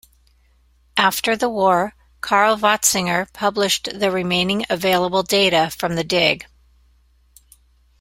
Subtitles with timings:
[0.97, 6.47] After the war, Carl Watzinger published the remaining available data from the dig.